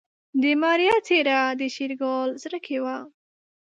[0.41, 2.97] د ماريا څېره د شېرګل زړه کې وه.